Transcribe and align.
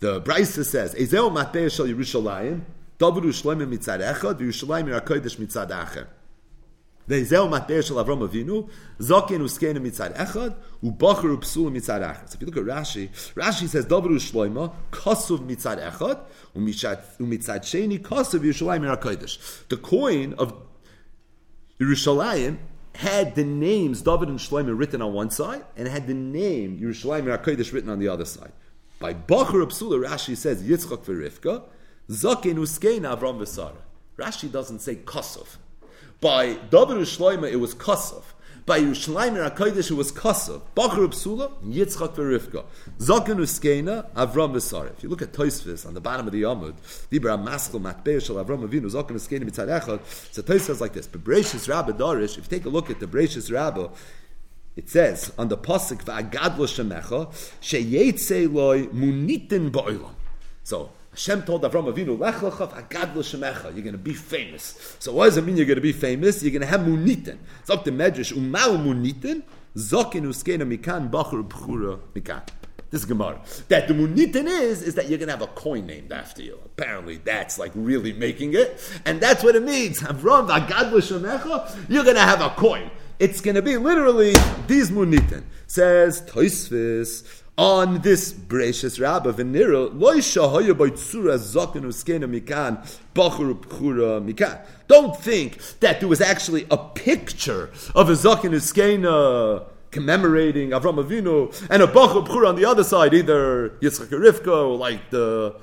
The 0.00 0.20
Brisa 0.20 0.64
says, 0.64 0.94
Ezeu 0.94 1.28
matbeya 1.28 1.74
shel 1.74 1.86
Yerushalayim, 1.86 2.60
Davru 3.00 3.32
shloim 3.32 3.66
mitzad 3.66 4.00
echad, 4.00 4.38
Yerushalayim 4.38 4.86
yirakodesh 4.86 5.38
mitzad 5.38 5.70
acher. 5.70 6.06
Ve'ezeu 7.08 7.48
matbeya 7.48 7.84
shel 7.84 7.96
Avram 7.96 8.20
Avinu, 8.20 8.70
Zokin 9.00 9.40
uskenu 9.40 9.78
mitzad 9.78 10.16
echad, 10.16 10.54
Ubacher 10.84 11.36
upsul 11.36 11.72
mitzad 11.72 12.02
acher. 12.08 12.28
So 12.28 12.36
if 12.36 12.40
you 12.40 12.46
look 12.46 12.56
at 12.58 12.62
Rashi, 12.62 13.08
Rashi 13.34 13.66
says, 13.66 13.86
Davru 13.86 14.14
shloima, 14.20 14.72
Kosuv 14.92 15.40
mitzad 15.40 15.84
echad, 15.84 16.20
Umitzad 16.54 17.62
sheni, 17.62 17.98
Kosuv 17.98 18.42
Yerushalayim 18.42 18.96
yirakodesh. 18.96 19.66
The 19.66 19.78
coin 19.78 20.34
of 20.34 20.54
Yerushalayim 21.80 22.58
had 22.94 23.34
the 23.34 23.42
names 23.42 24.02
David 24.02 24.28
and 24.28 24.38
Shlomo 24.38 24.78
written 24.78 25.02
on 25.02 25.12
one 25.12 25.30
side, 25.30 25.64
and 25.76 25.88
had 25.88 26.06
the 26.06 26.14
name 26.14 26.78
Yerushalayim 26.78 27.24
Yirakodesh 27.24 27.72
written 27.72 27.90
on 27.90 27.98
the 27.98 28.06
other 28.06 28.24
side. 28.24 28.52
By 29.00 29.14
Bachar 29.14 29.64
Psula, 29.66 30.04
Rashi 30.04 30.36
says 30.36 30.62
Yitzchak 30.64 31.04
v'Rivka, 31.04 31.62
Zaken 32.10 32.56
Uskein 32.56 33.02
Avram 33.02 33.38
v'Sara. 33.38 33.76
Rashi 34.18 34.50
doesn't 34.50 34.80
say 34.80 34.96
Kosov. 34.96 35.56
By 36.20 36.54
David 36.54 36.96
Shloima, 37.06 37.48
it 37.48 37.56
was 37.56 37.76
Kosov. 37.76 38.24
By 38.66 38.80
Yerushalayim 38.80 39.54
HaKodesh, 39.54 39.92
it 39.92 39.94
was 39.94 40.10
Kosov. 40.10 40.62
Bachar 40.76 41.06
Psula, 41.10 41.52
Yitzchak 41.64 42.16
v'Rivka. 42.16 42.64
Zaken 42.98 43.36
Uskeina, 43.36 44.10
Avram 44.14 44.52
v'Sara. 44.52 44.90
If 44.96 45.04
you 45.04 45.08
look 45.08 45.22
at 45.22 45.32
Toisvis 45.32 45.86
on 45.86 45.94
the 45.94 46.00
bottom 46.00 46.26
of 46.26 46.32
the 46.32 46.42
Yamud, 46.42 46.74
Dibra 47.12 47.40
Maskal 47.40 47.80
Matbeir 47.80 48.20
Shal 48.20 48.44
Avram 48.44 48.68
Avinu, 48.68 48.90
Zaken 48.90 49.12
Uskeina 49.12 49.48
Mitzad 49.48 50.00
so 50.32 50.42
Tois 50.42 50.58
says 50.58 50.80
like 50.80 50.92
this, 50.92 51.06
Bebreshis 51.06 51.68
Rabba 51.68 51.92
Dorish, 51.92 52.36
if 52.36 52.50
you 52.50 52.58
take 52.58 52.64
a 52.64 52.68
look 52.68 52.90
at 52.90 52.98
the 52.98 53.06
Bereshis 53.06 53.52
Rabba, 53.52 53.92
it 54.78 54.88
says 54.88 55.32
on 55.36 55.48
the 55.48 55.58
pasuk 55.58 56.04
va'agadlo 56.04 56.64
shemecha 56.68 57.28
sheyetze 57.60 58.50
loy 58.52 58.86
munitin 58.86 59.72
ba'olam. 59.72 60.14
So 60.62 60.92
Hashem 61.10 61.42
told 61.42 61.62
Avram 61.62 61.92
Avinu, 61.92 62.16
Lech 62.16 62.36
lecha 62.36 62.70
v'agadlo 62.70 63.16
shemecha. 63.16 63.74
You're 63.74 63.82
going 63.82 63.92
to 63.92 63.98
be 63.98 64.14
famous. 64.14 64.96
So 65.00 65.14
what 65.14 65.24
does 65.24 65.36
it 65.36 65.44
mean? 65.44 65.56
You're 65.56 65.66
going 65.66 65.78
to 65.78 65.82
be 65.82 65.92
famous. 65.92 66.44
You're 66.44 66.52
going 66.52 66.60
to 66.60 66.68
have 66.68 66.82
munitin. 66.82 67.38
It's 67.58 67.70
up 67.70 67.84
to 67.86 67.90
Medrash 67.90 68.32
umau 68.32 68.78
munitin 68.78 69.42
zokin 69.74 70.22
uskena 70.22 70.62
mikan 70.62 71.10
bachur 71.10 71.42
bchura 71.42 71.98
mikan. 72.14 72.46
This 72.90 73.00
is 73.00 73.06
Gemara. 73.06 73.40
That 73.66 73.88
the 73.88 73.94
munitin 73.94 74.46
is, 74.46 74.82
is 74.82 74.94
that 74.94 75.08
you're 75.08 75.18
going 75.18 75.26
to 75.26 75.34
have 75.34 75.42
a 75.42 75.48
coin 75.48 75.86
named 75.86 76.12
after 76.12 76.40
you. 76.40 76.56
Apparently, 76.64 77.16
that's 77.16 77.58
like 77.58 77.72
really 77.74 78.12
making 78.12 78.54
it. 78.54 78.80
And 79.04 79.20
that's 79.20 79.42
what 79.42 79.56
it 79.56 79.64
means. 79.64 80.02
Avram 80.02 80.48
v'agadlo 80.48 81.02
shemecha, 81.02 81.90
you're 81.90 82.04
going 82.04 82.14
to 82.14 82.22
have 82.22 82.40
a 82.40 82.50
coin. 82.50 82.92
It's 83.18 83.40
going 83.40 83.56
to 83.56 83.62
be 83.62 83.76
literally 83.76 84.32
these 84.68 84.90
munitin. 84.90 85.42
Says 85.66 86.22
Toisvis 86.22 87.42
on 87.56 88.00
this 88.02 88.32
Bereshis 88.32 89.00
Rabbah 89.00 89.30
loy 89.30 90.18
shahaya 90.18 90.78
by 90.78 90.90
tzura 90.90 91.36
zaken 91.36 91.82
uskena 91.82 92.30
mikan 92.30 92.86
bachur 93.14 93.54
bchura 93.54 94.24
mikan. 94.24 94.60
Don't 94.86 95.16
think 95.16 95.58
that 95.80 95.98
there 95.98 96.08
was 96.08 96.20
actually 96.20 96.66
a 96.70 96.76
picture 96.76 97.70
of 97.92 98.08
a 98.08 98.12
zaken 98.12 98.52
uskena 98.52 99.64
commemorating 99.90 100.70
Avram 100.70 101.04
Avinu 101.04 101.52
and 101.68 101.82
a 101.82 101.88
bachur 101.88 102.24
bchura 102.24 102.48
on 102.50 102.54
the 102.54 102.64
other 102.64 102.84
side, 102.84 103.12
either 103.12 103.70
Yitzchak 103.80 104.10
Rivka 104.10 104.68
or 104.68 104.76
like 104.76 105.10
the 105.10 105.56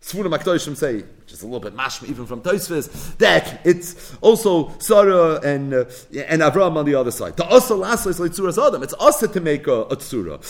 Sfuna 0.00 0.32
Makdoshim 0.32 0.76
say, 0.76 1.04
is 1.32 1.42
a 1.42 1.46
little 1.46 1.60
bit 1.60 1.76
mashma 1.76 2.08
even 2.08 2.26
from 2.26 2.42
Tosfos, 2.42 3.16
that 3.18 3.60
it's 3.64 4.14
also 4.20 4.72
Sarah 4.78 5.40
and 5.40 5.74
uh, 5.74 5.84
and 6.28 6.42
Avram 6.42 6.76
on 6.76 6.84
the 6.84 6.94
other 6.94 7.10
side. 7.10 7.36
To 7.38 7.44
also 7.44 7.76
last 7.76 8.06
is 8.06 8.20
like 8.20 8.32
Tzuras 8.32 8.64
Adam. 8.64 8.82
It's 8.82 8.92
also 8.94 9.26
to 9.26 9.40
make 9.40 9.66
a, 9.66 9.82
a 9.82 9.96
Tzura. 9.96 10.40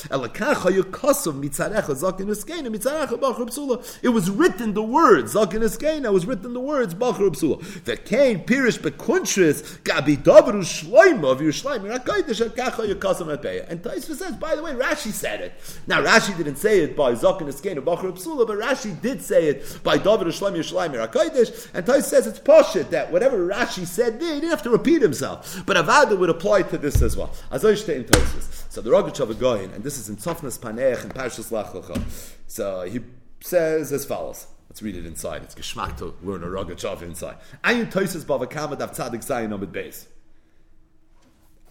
It 4.02 4.08
was 4.08 4.30
written 4.30 4.74
the 4.74 4.82
words 4.82 5.34
Zakin 5.34 5.60
Eskeina 5.62 6.12
was 6.12 6.26
written 6.26 6.52
the 6.52 6.60
words 6.60 6.94
Bachar 6.94 7.30
Psula. 7.30 7.84
The 7.84 7.96
Cain 7.96 8.44
Pirish 8.44 8.78
Bekuntris 8.78 9.78
Gabi 9.82 10.16
Davru 10.16 10.62
Shloima 10.62 11.32
of 11.32 11.40
Yerushalayim 11.40 11.98
Rakaidish 11.98 12.54
Kacha 12.56 12.82
Yakasim 12.82 13.36
Atbeya. 13.36 13.68
And 13.68 13.82
Tosfos 13.82 14.16
says, 14.16 14.36
by 14.36 14.56
the 14.56 14.62
way, 14.62 14.72
Rashi 14.72 15.12
said 15.12 15.40
it. 15.40 15.52
Now 15.86 16.02
Rashi 16.02 16.36
didn't 16.36 16.56
say 16.56 16.80
it 16.80 16.96
by 16.96 17.12
Zakin 17.12 17.48
Eskeina 17.48 17.80
Bachar 17.80 18.12
Psula, 18.12 18.46
but 18.46 18.58
Rashi 18.58 19.00
did 19.00 19.22
say 19.22 19.48
it 19.48 19.80
by 19.82 19.96
David 19.98 20.28
Shloim 20.28 20.52
And 20.72 21.86
Tais 21.86 22.06
says 22.06 22.26
it's 22.26 22.38
poshit 22.38 22.90
that 22.90 23.12
whatever 23.12 23.38
Rashi 23.38 23.86
said 23.86 24.20
there, 24.20 24.34
he 24.34 24.40
didn't 24.40 24.50
have 24.50 24.62
to 24.62 24.70
repeat 24.70 25.02
himself. 25.02 25.62
But 25.66 25.76
Avada 25.76 26.18
would 26.18 26.30
apply 26.30 26.62
to 26.62 26.78
this 26.78 27.02
as 27.02 27.16
well. 27.16 27.32
So 27.50 28.80
the 28.80 28.90
Rogachav 28.90 29.32
Goyin, 29.34 29.74
and 29.74 29.84
this 29.84 29.98
is 29.98 30.08
in 30.08 30.16
Tzofnas 30.16 30.58
Panech 30.58 31.02
and 31.02 31.14
Parshas 31.14 31.50
Lach 31.50 32.02
So 32.46 32.82
he 32.82 33.00
says 33.40 33.92
as 33.92 34.04
follows. 34.04 34.46
Let's 34.68 34.82
read 34.82 34.96
it 34.96 35.04
inside. 35.04 35.42
It's 35.42 35.54
geschmack 35.54 35.98
to 35.98 36.14
learn 36.22 36.42
a 36.42 36.46
Rogachav 36.46 37.02
inside. 37.02 37.36
Ayin 37.62 37.92
Tosis 37.92 38.24
Bavakama 38.24 38.78
Tzadik 38.78 39.22
Zayin 39.22 39.52
Amid 39.52 39.70
Beis. 39.70 40.06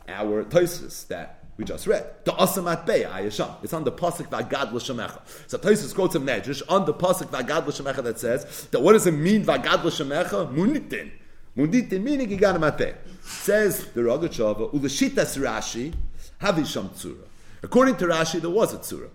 Our 0.08 0.44
Tosis 0.44 1.08
that 1.08 1.41
we 1.62 1.66
just 1.66 1.86
read. 1.86 2.04
The 2.24 2.32
Asamat 2.32 2.88
Bey, 2.88 3.04
Ayasham. 3.04 3.64
It's 3.64 3.72
on 3.72 3.84
the 3.84 3.92
Pasuk 3.92 4.28
Vagad 4.30 4.74
L'Shemecha. 4.74 5.22
So 5.48 5.60
Tosis 5.60 5.94
quotes 5.94 6.16
a 6.16 6.20
Medrash 6.20 6.64
on 6.68 6.86
the 6.86 6.94
Pasuk 6.94 7.28
Vagad 7.28 7.68
L'Shemecha 7.68 8.04
that 8.04 8.20
says 8.20 8.68
that 8.72 8.80
what 8.80 8.94
does 8.94 9.06
it 9.06 9.12
mean 9.12 9.46
Vagad 9.46 9.84
L'Shemecha? 9.84 10.52
Munitin. 10.52 11.12
Munitin 11.56 12.02
meaning 12.02 12.28
Giganamat 12.28 12.78
Bey. 12.80 12.96
Says 13.22 13.86
the 13.92 14.02
Rogachover, 14.02 14.74
Uleshitas 14.74 15.38
Rashi, 15.38 15.94
Havisham 16.42 16.90
Tzura. 16.90 17.28
According 17.62 17.98
to 17.98 18.08
Rashi, 18.08 18.42
there 18.42 18.50
was 18.50 18.74
a 18.74 18.80
Tzura. 18.80 19.10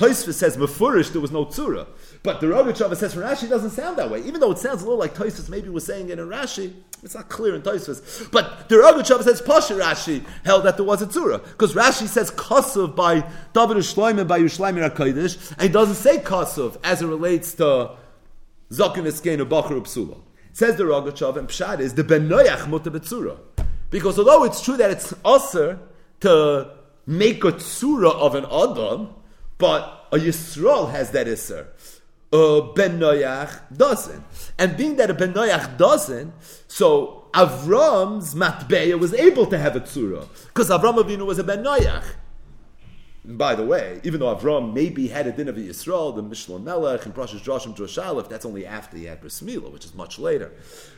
Tosfos 0.00 0.32
says 0.32 0.56
Mefurish 0.56 1.12
there 1.12 1.20
was 1.20 1.30
no 1.30 1.44
tzura, 1.44 1.86
but 2.22 2.40
the 2.40 2.46
Rogachover 2.46 2.96
says 2.96 3.12
from 3.12 3.22
Rashi 3.22 3.46
doesn't 3.50 3.68
sound 3.68 3.98
that 3.98 4.10
way. 4.10 4.22
Even 4.22 4.40
though 4.40 4.50
it 4.50 4.56
sounds 4.58 4.80
a 4.80 4.86
little 4.86 4.98
like 4.98 5.14
Tosfos 5.14 5.50
maybe 5.50 5.68
was 5.68 5.84
saying 5.84 6.08
it 6.08 6.18
in 6.18 6.26
Rashi, 6.26 6.72
it's 7.02 7.14
not 7.14 7.28
clear 7.28 7.54
in 7.54 7.60
Tosfos. 7.60 8.30
But 8.32 8.70
the 8.70 8.76
Rogachover 8.76 9.22
says 9.22 9.42
Pasha 9.42 9.74
Rashi 9.74 10.24
held 10.42 10.64
that 10.64 10.78
there 10.78 10.86
was 10.86 11.02
a 11.02 11.06
tzura 11.06 11.44
because 11.44 11.74
Rashi 11.74 12.08
says 12.08 12.30
Kosov 12.30 12.96
by 12.96 13.16
David 13.52 13.76
Shloim 13.76 14.18
and 14.18 14.26
by 14.26 14.40
Yushleim 14.40 14.82
Rakodesh, 14.82 15.52
and 15.52 15.62
he 15.62 15.68
doesn't 15.68 15.96
say 15.96 16.16
Kosov 16.16 16.78
as 16.82 17.02
it 17.02 17.06
relates 17.06 17.52
to 17.56 17.90
Zakin 18.70 19.04
Eskein 19.04 19.38
or 19.40 19.44
Bachar 19.44 19.78
Psula. 19.82 20.18
Says 20.54 20.76
the 20.76 20.84
Rogachover 20.84 21.36
and 21.36 21.48
Pshad 21.48 21.78
is 21.80 21.92
the 21.92 22.04
Ben 22.04 22.26
Noyach 22.26 22.66
Muta 22.68 22.90
because 23.90 24.18
although 24.18 24.44
it's 24.44 24.62
true 24.62 24.78
that 24.78 24.90
it's 24.90 25.12
usher 25.26 25.78
to 26.20 26.70
make 27.06 27.44
a 27.44 27.52
tzura 27.52 28.14
of 28.14 28.34
an 28.34 28.46
Adam. 28.46 29.16
But 29.60 30.08
a 30.10 30.16
Yisrael 30.16 30.90
has 30.90 31.12
that 31.12 31.28
Isser. 31.28 31.66
A 32.32 32.72
Ben 32.74 32.98
Noyach 32.98 33.76
doesn't. 33.76 34.24
And 34.58 34.76
being 34.76 34.96
that 34.96 35.10
a 35.10 35.14
Ben 35.14 35.32
Noyach 35.34 35.76
doesn't, 35.76 36.32
so 36.66 37.28
Avram's 37.34 38.34
Matbeya 38.34 38.98
was 38.98 39.12
able 39.14 39.46
to 39.46 39.58
have 39.58 39.76
a 39.76 39.80
Tzura. 39.80 40.26
Because 40.46 40.70
Avram 40.70 40.96
Avinu 40.96 41.26
was 41.26 41.38
a 41.38 41.44
Ben 41.44 41.62
Noyach. 41.62 42.04
And 43.22 43.36
by 43.36 43.54
the 43.54 43.64
way, 43.64 44.00
even 44.02 44.20
though 44.20 44.34
Avram 44.34 44.72
maybe 44.72 45.08
had 45.08 45.26
a 45.26 45.32
din 45.32 45.48
of 45.48 45.56
Yisrael, 45.56 46.16
the 46.16 46.22
Mishlon 46.22 46.62
Melech 46.62 47.04
and 47.04 47.14
Prashas 47.14 47.42
Joshim 47.42 47.74
Droshalef, 47.74 48.28
that's 48.28 48.46
only 48.46 48.64
after 48.64 48.96
he 48.96 49.04
had 49.04 49.20
Bris 49.20 49.42
Milah, 49.42 49.70
which 49.70 49.84
is 49.84 49.94
much 49.94 50.18
later. 50.18 50.52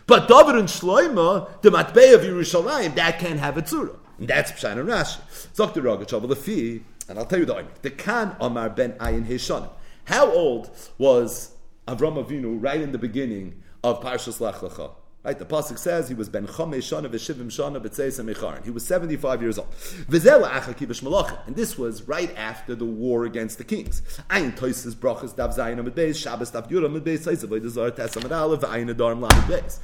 But 0.06 0.28
David 0.28 0.54
and 0.54 0.68
Shloima, 0.68 1.60
the 1.62 1.70
Matbeya 1.70 2.14
of 2.14 2.20
Yerushalayim, 2.20 2.94
that 2.94 3.18
can't 3.18 3.40
have 3.40 3.56
a 3.56 3.62
tzura. 3.62 3.96
And 4.18 4.28
that's 4.28 4.52
Pshan 4.52 4.78
and 4.78 4.88
Rashi. 4.88 5.18
Zok 5.54 5.74
the 5.74 5.80
Rogachav, 5.80 6.28
the 6.28 6.36
fee, 6.36 6.84
and 7.08 7.18
I'll 7.18 7.26
tell 7.26 7.38
you 7.38 7.44
the 7.44 7.54
Oimik. 7.54 7.82
The 7.82 7.90
Khan 7.90 8.36
Omar 8.40 8.70
ben 8.70 8.92
Ayin 8.92 9.26
Hishon. 9.26 9.68
How 10.04 10.30
old 10.30 10.70
was 10.98 11.54
Avram 11.86 12.22
Avinu 12.24 12.62
right 12.62 12.80
in 12.80 12.92
the 12.92 12.98
beginning 12.98 13.62
of 13.84 14.02
Parshas 14.02 14.40
Lech 14.40 14.56
Lecha? 14.56 14.92
Right, 15.24 15.38
the 15.38 15.44
pasuk 15.44 15.78
says 15.78 16.08
he 16.08 16.16
was 16.16 16.28
ben 16.28 16.48
chomesh 16.48 16.78
shana 16.78 17.06
v'shivim 17.06 17.46
shana 17.46 17.80
b'tzeis 17.80 18.64
He 18.64 18.70
was 18.72 18.84
seventy-five 18.84 19.40
years 19.40 19.56
old. 19.56 19.70
V'zel 19.70 20.42
achakibish 20.42 21.00
malachim, 21.00 21.38
and 21.46 21.54
this 21.54 21.78
was 21.78 22.08
right 22.08 22.36
after 22.36 22.74
the 22.74 22.84
war 22.84 23.24
against 23.24 23.58
the 23.58 23.64
kings. 23.64 24.02
Ayin 24.30 24.56
toises 24.56 24.96
brachas 24.96 25.36
dav 25.36 25.50
zayin 25.50 25.78
amid 25.78 25.94
beis, 25.94 26.20
Shabbos 26.20 26.50
dav 26.50 26.68
yura 26.72 26.86
amid 26.86 27.04
beis, 27.04 27.24
toises 27.24 27.44
v'ydazar 27.44 27.92
tesamad 27.92 28.36
aleph, 28.36 28.62
ayin 28.62 28.92
adarm 28.92 29.20
lamid 29.24 29.44
beis. 29.44 29.78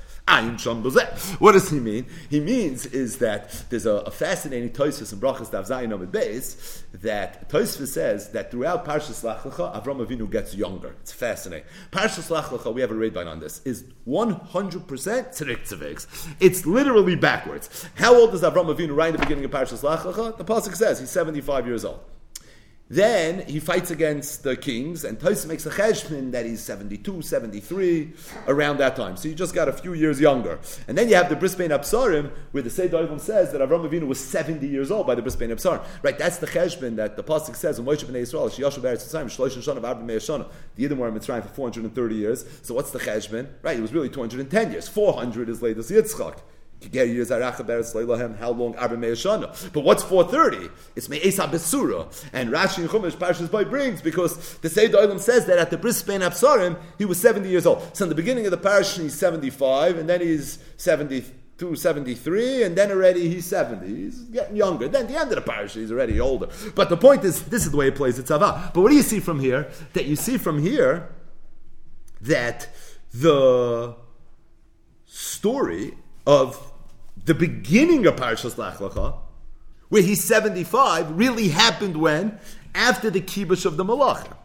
What 1.39 1.53
does 1.53 1.71
he 1.71 1.81
mean? 1.81 2.07
He 2.29 2.39
means 2.39 2.85
is 2.87 3.19
that 3.19 3.65
there's 3.71 3.87
a, 3.87 3.93
a 3.93 4.11
fascinating 4.11 4.71
Tosfos 4.71 5.13
in 5.13 5.21
Brachas 5.21 5.51
Dav 5.51 5.67
Zayin 5.67 5.93
Amid 5.95 6.13
Beis 6.13 6.83
that 6.93 7.49
Tosfos 7.49 7.89
says 7.89 8.31
that 8.31 8.51
throughout 8.51 8.85
Parshas 8.85 9.25
Lech 9.25 9.39
Lecha, 9.39 9.83
Avram 9.83 10.05
Avinu 10.07 10.31
gets 10.31 10.55
younger. 10.55 10.95
It's 11.01 11.13
fascinating. 11.13 11.67
Parshas 11.91 12.31
Lech 12.31 12.45
Lecha, 12.45 12.73
we 12.75 12.83
have 12.83 12.91
a 12.91 12.95
read 12.95 13.17
on 13.17 13.41
this, 13.41 13.63
is 13.65 13.85
100% 14.07 14.87
Tzirik 14.87 15.63
Tziviks. 15.67 16.07
It's 16.41 16.67
literally 16.67 17.17
backwards. 17.17 17.87
How 17.95 18.15
old 18.15 18.35
is 18.35 18.43
Avram 18.43 18.75
Avinu 18.75 18.95
right 18.95 19.09
in 19.09 19.15
the 19.15 19.21
beginning 19.21 19.45
of 19.45 19.51
Parshas 19.51 19.83
Lech 19.83 20.01
Lecha? 20.01 20.37
The 20.37 20.45
Pasuk 20.45 20.77
says 20.77 21.01
he's 21.01 21.11
75 21.11 21.67
years 21.67 21.85
old. 21.85 22.01
Then 22.91 23.47
he 23.47 23.61
fights 23.61 23.91
against 23.91 24.45
the 24.45 24.57
kings, 24.57 25.05
and 25.05 25.21
Tosa 25.21 25.47
makes 25.47 25.67
a 25.67 25.71
cheshbon 25.71 26.33
that 26.33 26.47
he's 26.47 26.63
72, 26.63 27.21
73, 27.21 28.15
around 28.47 28.79
that 28.79 28.97
time. 28.97 29.19
So 29.19 29.29
you 29.29 29.35
just 29.35 29.55
got 29.55 29.69
a 29.69 29.75
few 29.75 29.93
years 29.93 30.19
younger. 30.19 30.59
And 30.87 30.97
then 30.97 31.11
you 31.11 31.15
have 31.17 31.29
the 31.29 31.37
Bris 31.37 31.55
Bein 31.55 31.69
Absarim, 31.69 32.31
where 32.53 32.63
the 32.63 32.71
Seder 32.71 32.97
Olam 32.97 33.21
says 33.21 33.53
that 33.53 33.61
Avram 33.61 33.87
Avinu 33.87 34.07
was 34.07 34.19
70 34.19 34.67
years 34.67 34.91
old 34.91 35.07
by 35.07 35.15
the 35.15 35.21
Bris 35.21 35.37
Bein 35.37 35.51
Absarim. 35.51 35.85
Right, 36.03 36.17
that's 36.17 36.39
the 36.39 36.47
cheshbon 36.47 36.97
that 36.97 37.17
the 37.17 37.23
Pasuk 37.23 37.57
says, 37.57 37.79
Moshe 37.79 38.07
b'nei 38.07 38.23
Yisrael, 38.23 38.51
Shiyashu 38.51 38.81
Beretz 38.81 39.07
Yitzrayim, 39.07 39.27
Shlosh 39.27 39.59
Shana 39.59 39.81
V'Arba 39.83 40.03
Mei 40.03 40.17
Shana. 40.17 40.49
The 40.77 40.89
Yidden 40.89 40.97
were 40.97 41.09
in 41.09 41.15
Mitzrayim 41.15 41.43
for 41.43 41.49
430 41.49 42.15
years. 42.15 42.47
So 42.63 42.73
what's 42.73 42.91
the 42.91 43.01
cheshbon? 43.01 43.49
Right, 43.61 43.77
it 43.77 43.83
was 43.83 43.93
really 43.93 44.09
210 44.09 44.73
years. 44.73 44.89
400 44.89 45.51
is 45.51 45.61
latest 45.61 45.91
Yitzchak. 45.91 46.39
How 46.81 48.51
long? 48.53 48.73
But 48.73 49.81
what's 49.81 50.05
430? 50.05 50.71
It's 50.95 51.09
Me'esa 51.09 51.49
Besura. 51.49 52.07
And 52.33 52.51
Rashi 52.51 52.79
and 52.79 52.89
Chumash 52.89 53.17
Parshas 53.17 53.51
Boy 53.51 53.65
brings 53.65 54.01
because 54.01 54.59
the 54.59 54.69
Seder 54.69 54.99
Olam 54.99 55.19
says 55.19 55.47
that 55.47 55.59
at 55.59 55.71
the 55.71 55.77
Bris 55.77 56.01
Bein 56.03 56.21
Absarim, 56.21 56.79
he 56.97 57.05
was 57.05 57.21
70 57.21 57.49
years 57.49 57.67
old. 57.67 57.97
So 57.97 58.05
in 58.05 58.09
the 58.09 58.15
beginning 58.15 58.45
of 58.45 58.53
the 58.53 58.59
parish, 58.59 58.97
he's 58.97 59.19
75, 59.19 59.99
and 59.99 60.09
then 60.09 60.21
he's 60.21 60.61
72, 60.77 61.75
73, 61.75 62.63
and 62.63 62.77
then 62.77 62.93
already 62.93 63.29
he's 63.29 63.47
70. 63.47 63.87
He's 63.87 64.21
getting 64.21 64.55
younger. 64.57 64.87
Then 64.87 65.03
at 65.03 65.09
the 65.09 65.19
end 65.19 65.31
of 65.31 65.37
the 65.37 65.43
parish, 65.43 65.75
he's 65.75 65.91
already 65.91 66.21
older. 66.21 66.49
But 66.77 66.91
the 66.91 66.97
point 66.97 67.25
is, 67.25 67.43
this 67.43 67.65
is 67.65 67.73
the 67.73 67.77
way 67.77 67.89
it 67.89 67.97
plays 67.97 68.21
It's 68.21 68.31
Tzava. 68.31 68.73
But 68.73 68.83
what 68.83 68.91
do 68.91 68.95
you 68.95 69.03
see 69.03 69.19
from 69.19 69.41
here? 69.41 69.69
That 69.95 70.05
you 70.05 70.15
see 70.15 70.39
from 70.39 70.61
here 70.63 71.13
that 72.21 72.69
the 73.13 73.97
story 75.07 75.95
of 76.29 76.71
the 77.25 77.35
beginning 77.35 78.07
of 78.07 78.17
Parshas 78.17 78.59
Lech 78.59 78.75
Lecha, 78.75 79.17
where 79.89 80.03
he's 80.03 80.23
75, 80.23 81.19
really 81.19 81.49
happened 81.49 81.97
when? 81.97 82.39
After 82.75 83.09
the 83.09 83.23
kibush 83.23 83.65
of 83.65 83.79
the 83.79 83.85
Malach. 83.85 84.37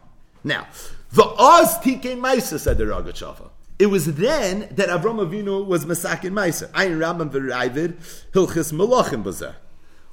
Now, 0.42 0.66
the 1.12 1.24
Oz 1.24 1.78
Tike 1.80 2.16
Maisa, 2.16 2.58
said 2.58 2.78
the 2.78 2.84
Ragachofa. 2.84 3.50
It 3.78 3.86
was 3.86 4.14
then 4.14 4.60
that 4.72 4.88
Avram 4.88 5.24
Avinu 5.28 5.66
was 5.66 5.84
Masakin 5.84 6.32
Maisa. 6.32 6.70
Ayin 6.70 6.96
Rambam 6.96 7.30
v'Raivid, 7.30 7.96
Hilchis 8.32 8.72
Malachim 8.72 9.22
Bazeh. 9.22 9.54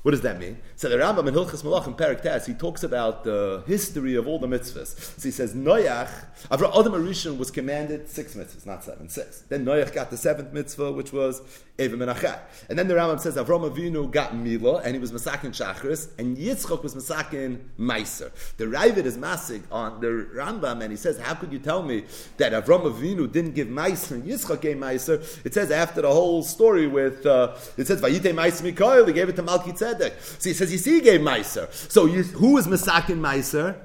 What 0.03 0.12
does 0.12 0.21
that 0.21 0.39
mean? 0.39 0.57
So 0.77 0.89
the 0.89 0.98
Rambam 0.98 1.27
in 1.27 1.36
Hilchas 1.36 1.63
Malachim 1.63 1.95
Perik 1.95 2.24
Tes, 2.24 2.48
he 2.48 2.56
talks 2.56 2.81
about 2.81 3.24
the 3.24 3.63
history 3.68 4.15
of 4.15 4.27
all 4.27 4.39
the 4.39 4.48
mitzvahs. 4.48 5.19
So 5.19 5.27
he 5.27 5.31
says 5.31 5.53
Noach, 5.53 6.09
Avram 6.50 6.80
Adam 6.80 6.94
Arishon 6.94 7.38
was 7.38 7.51
commanded 7.51 8.09
six 8.09 8.33
mitzvahs, 8.33 8.65
not 8.65 8.83
seven, 8.83 9.09
six. 9.09 9.42
Then 9.42 9.63
Noach 9.63 9.94
got 9.94 10.09
the 10.09 10.18
seventh 10.18 10.53
mitzvah, 10.53 10.92
which 10.92 11.13
was 11.13 11.42
Eva 11.77 11.98
Menachat. 11.98 12.39
And 12.69 12.80
then 12.80 12.88
the 12.88 12.95
Rambam 12.95 13.19
says 13.19 13.36
Avram 13.36 13.69
Avinu 13.69 14.09
got 14.09 14.36
Mila, 14.36 14.81
and 14.81 14.95
he 14.95 15.00
was 15.00 15.12
Masakin 15.12 15.51
Shachris, 15.51 16.09
and 16.18 16.36
Yitzchok 16.36 16.81
was 16.81 16.95
Masakin 16.95 17.59
Meiser. 17.80 18.31
The 18.57 18.65
Ravid 18.65 19.06
is 19.06 19.18
Masig 19.18 19.62
on 19.71 20.01
the 20.01 20.07
Rambam, 20.36 20.81
and 20.81 20.92
he 20.92 20.98
says, 20.98 21.19
how 21.19 21.36
could 21.36 21.51
you 21.51 21.59
tell 21.59 21.83
me 21.83 22.06
that 22.38 22.53
Avram 22.53 22.92
Avinu 22.92 23.31
didn't 23.31 23.53
give 23.53 23.68
Meiser 23.68 24.12
and 24.12 24.24
Yitzchok 24.24 24.62
gave 24.62 24.77
Meiser? 24.77 25.45
It 25.45 25.53
says 25.53 25.69
after 25.69 26.01
the 26.01 26.12
whole 26.12 26.42
story 26.42 26.88
with, 26.88 27.25
uh, 27.25 27.56
it 27.77 27.86
says 27.86 28.01
Vayite 28.01 28.33
Meiser 28.33 28.63
Mikoil, 28.63 29.06
he 29.06 29.13
gave 29.13 29.30
it 29.30 29.36
to 29.36 29.44
Malki 29.44 29.77
Tzedek. 29.95 30.41
So 30.41 30.49
he 30.49 30.53
says, 30.53 30.71
you 30.71 30.77
see, 30.77 30.95
he 30.95 31.01
gave 31.01 31.21
Meiser. 31.21 31.71
So 31.91 32.05
you, 32.05 32.23
who 32.23 32.53
was 32.53 32.67
Masakin 32.67 33.19
Meiser? 33.19 33.77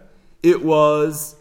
It 0.43 0.65
was, 0.65 1.37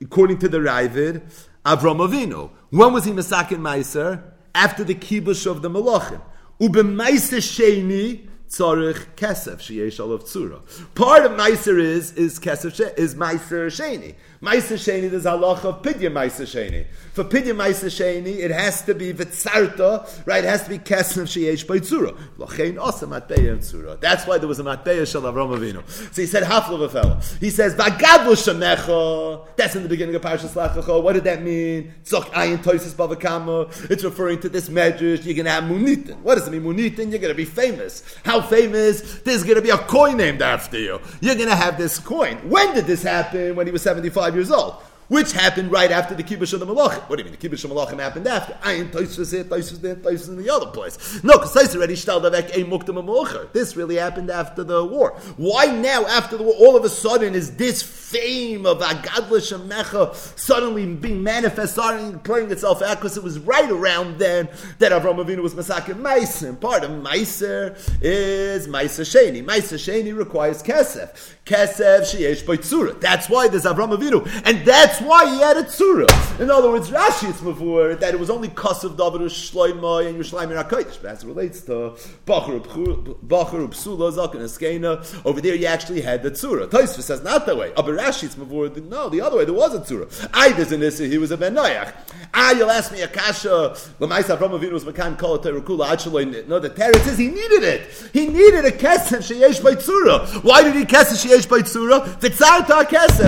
according 0.00 0.38
to 0.38 0.48
the 0.48 0.58
Ravid, 0.58 1.22
Avram 1.64 1.98
Avinu. 2.06 2.50
When 2.70 2.92
was 2.92 3.04
he 3.04 3.12
Masakin 3.12 3.58
Meiser? 3.58 4.22
After 4.54 4.84
the 4.84 4.94
kibush 4.94 5.50
of 5.50 5.62
the 5.62 5.68
Malachim. 5.68 6.20
Ubemeiser 6.60 7.38
Sheni, 7.38 8.26
tzarich 8.48 9.06
kesef 9.16 9.58
sheyesh 9.58 10.00
olav 10.00 10.24
tzura. 10.24 10.60
Part 10.94 11.24
of 11.24 11.32
meiser 11.32 11.78
is 11.78 12.12
is 12.12 12.38
kesef 12.38 12.96
is 12.96 13.14
meiser 13.14 13.66
sheni. 13.66 14.14
Meiser 14.42 14.76
sheni 14.76 15.10
there's 15.10 15.24
halacha 15.24 15.64
of 15.64 15.82
pidya 15.82 16.10
meiser 16.10 16.44
sheni. 16.44 16.86
For 17.12 17.24
pidya 17.24 17.54
meiser 17.54 17.86
sheni 17.86 18.38
it 18.38 18.50
has 18.50 18.82
to 18.82 18.94
be 18.94 19.12
vitzarta, 19.12 20.26
right? 20.26 20.44
It 20.44 20.48
has 20.48 20.64
to 20.64 20.70
be 20.70 20.78
kesef 20.78 21.24
sheyesh 21.24 21.66
by 21.66 21.78
tzura. 21.78 22.16
Lachein 22.38 22.78
also 22.78 23.06
matbeya 23.06 23.56
tzura. 23.58 23.98
That's 24.00 24.26
why 24.26 24.38
there 24.38 24.48
was 24.48 24.60
a 24.60 24.64
matbeya 24.64 25.10
shel 25.10 25.22
Avram 25.22 25.56
Avinu. 25.56 25.88
So 25.88 26.20
he 26.20 26.26
said 26.26 26.42
hafla 26.42 26.74
of 26.74 26.80
a 26.82 26.88
fellow. 26.88 27.20
He 27.40 27.50
says 27.50 27.74
vagadlu 27.74 28.36
shemecha. 28.36 29.46
That's 29.56 29.74
in 29.74 29.82
the 29.82 29.88
beginning 29.88 30.14
of 30.14 30.22
Parashas 30.22 30.50
Lachacha. 30.50 31.02
What 31.02 31.14
did 31.14 31.24
that 31.24 31.42
mean? 31.42 31.94
Tzok 32.04 32.24
ayin 32.32 32.58
toises 32.58 32.94
bavakama. 32.94 33.90
It's 33.90 34.04
referring 34.04 34.40
to 34.40 34.48
this 34.48 34.68
medrash. 34.68 35.24
You're 35.24 35.34
going 35.34 35.46
to 35.46 35.50
have 35.50 35.64
munitin. 35.64 36.20
What 36.20 36.36
does 36.36 36.46
it 36.46 36.50
mean 36.50 36.62
munitin? 36.62 37.10
You're 37.10 37.20
going 37.20 37.32
to 37.32 37.34
be 37.34 37.44
famous. 37.44 38.02
How 38.24 38.40
famous? 38.42 39.20
There's 39.20 39.42
going 39.42 39.56
to 39.56 39.62
be 39.62 39.70
a 39.70 39.78
coin 39.78 40.18
named 40.18 40.42
after 40.42 40.78
you. 40.78 41.00
You're 41.20 41.34
going 41.34 41.48
to 41.48 41.56
have 41.56 41.78
this 41.78 41.98
coin. 41.98 42.36
When 42.48 42.74
did 42.74 42.86
this 42.86 43.02
happen? 43.02 43.56
When 43.56 43.66
he 43.66 43.72
was 43.72 43.82
75 43.82 44.35
years 44.36 44.50
old 44.50 44.74
which 45.08 45.32
happened 45.32 45.70
right 45.70 45.90
after 45.90 46.14
the 46.14 46.22
Kibbush 46.22 46.52
of 46.52 46.60
the 46.60 46.66
Malachim. 46.66 47.08
What 47.08 47.16
do 47.16 47.24
you 47.24 47.30
mean? 47.30 47.38
The 47.38 47.48
Kibbush 47.48 47.64
of 47.64 47.70
the 47.70 47.76
Malachim 47.76 48.00
happened 48.00 48.26
after. 48.26 48.54
Ayin 48.62 48.90
Toisus 48.90 49.32
it, 49.32 49.48
Toisus 49.48 49.80
there, 49.80 49.96
Toisus 49.96 50.28
in 50.28 50.36
the 50.36 50.50
other 50.50 50.66
place. 50.66 51.22
No, 51.22 51.34
because 51.34 51.54
Toisus 51.54 51.76
already 51.76 51.94
Shtaldavek 51.94 52.50
a 52.54 52.64
Muktam 52.64 53.02
Malachim. 53.04 53.52
This 53.52 53.76
really 53.76 53.96
happened 53.96 54.30
after 54.30 54.64
the 54.64 54.84
war. 54.84 55.12
Why 55.36 55.66
now, 55.66 56.04
after 56.06 56.36
the 56.36 56.42
war, 56.42 56.54
all 56.58 56.76
of 56.76 56.84
a 56.84 56.88
sudden 56.88 57.34
is 57.34 57.56
this 57.56 57.82
fame 57.82 58.66
of 58.66 58.78
Agadla 58.78 59.40
Shemecha 59.40 60.14
suddenly 60.38 60.86
being 60.86 61.22
manifest, 61.22 61.74
starting 61.74 62.18
playing 62.20 62.50
itself 62.50 62.82
out? 62.82 62.96
Because 62.96 63.16
it 63.16 63.22
was 63.22 63.38
right 63.38 63.70
around 63.70 64.18
then 64.18 64.48
that 64.78 64.92
Avram 64.92 65.24
Avinu 65.24 65.42
was 65.42 65.54
Masakim 65.54 66.00
Meiser. 66.00 66.58
Part 66.60 66.84
of 66.84 66.90
Meiser 66.90 67.76
is 68.02 68.68
Meiser 68.68 69.04
Sheni. 69.04 69.44
Meiser 69.44 69.76
Sheni 69.76 70.16
requires 70.16 70.62
Kesef. 70.62 71.34
Kesef 71.44 72.00
Sheyesh 72.00 72.44
Baitzura. 72.44 73.00
That's 73.00 73.28
why 73.28 73.48
there's 73.48 73.64
Avram 73.64 73.96
Avinu. 73.96 74.26
And 74.44 74.66
that's 74.66 74.95
that's 74.96 75.06
why 75.06 75.30
he 75.30 75.40
had 75.40 75.56
a 75.58 75.62
tzura. 75.62 76.40
In 76.40 76.50
other 76.50 76.70
words, 76.70 76.90
Rashi 76.90 77.28
is 77.28 77.36
mavur 77.42 77.98
that 78.00 78.14
it 78.14 78.20
was 78.20 78.30
only 78.30 78.48
kasav 78.48 78.96
davar 78.96 79.20
shloima 79.20 80.06
and 80.06 80.16
Yerushalayim 80.16 80.62
Rakodesh. 80.62 81.02
But 81.02 81.10
as 81.10 81.22
it 81.22 81.26
relates 81.26 81.60
to 81.62 81.96
Bachar 82.26 82.60
Psula 82.64 84.12
Zakan 84.12 84.40
Eskena, 84.40 85.26
over 85.26 85.40
there 85.40 85.54
you 85.54 85.66
actually 85.66 86.00
had 86.00 86.22
the 86.22 86.30
tzura. 86.30 86.66
Taisva 86.66 87.02
says 87.02 87.22
not 87.22 87.44
that 87.44 87.56
way. 87.56 87.72
Aber 87.76 87.94
Rashi 87.94 88.24
is 88.24 88.36
mavur 88.36 88.74
no, 88.88 89.10
the 89.10 89.20
other 89.20 89.36
way 89.36 89.44
there 89.44 89.54
was 89.54 89.74
a 89.74 89.80
tzura. 89.80 90.30
I 90.32 90.52
there's 90.52 90.72
an 90.72 90.82
issue. 90.82 91.08
He 91.08 91.18
was 91.18 91.30
a 91.30 91.36
ben 91.36 91.54
Noach. 91.54 91.92
Ah, 92.32 92.52
you'll 92.52 92.70
ask 92.70 92.92
me 92.92 93.02
a 93.02 93.08
kasha. 93.08 93.76
Lamaisa 94.00 94.38
from 94.38 94.52
Avinu 94.52 94.72
was 94.72 94.84
makan 94.84 95.18
kol 95.18 95.38
terakula 95.38 95.88
achaloy. 95.88 96.46
No, 96.46 96.58
the 96.58 96.70
teretz 96.70 97.06
is 97.06 97.18
he 97.18 97.28
needed 97.28 97.62
it. 97.62 98.10
He 98.12 98.28
needed 98.28 98.64
a 98.64 98.70
kesef 98.70 99.18
sheyesh 99.18 99.62
by 99.62 99.74
tzura. 99.74 100.42
Why 100.42 100.62
did 100.62 100.74
he 100.74 100.84
kesef 100.84 101.26
sheyesh 101.26 101.48
by 101.48 101.60
tzura? 101.60 102.18
V'tzarta 102.18 102.84
kesef. 102.84 103.26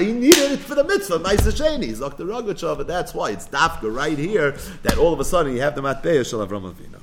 He 0.00 0.12
needed 0.12 0.52
it 0.52 0.58
for 0.60 0.74
the 0.74 0.84
mitzvah 0.84 0.99
mitzvah, 1.00 1.18
Maisa. 1.18 1.50
Zok 1.96 2.16
the 2.16 2.24
Rogachover. 2.24 2.86
That's 2.86 3.14
why 3.14 3.30
it's 3.30 3.48
Dafka 3.48 3.94
right 3.94 4.18
here 4.18 4.52
that 4.82 4.98
all 4.98 5.12
of 5.12 5.20
a 5.20 5.24
sudden 5.24 5.54
you 5.54 5.62
have 5.62 5.74
the 5.74 5.80
Matbeya 5.80 6.28
Shal 6.28 6.46
Avram 6.46 6.70
Avinu. 6.70 6.99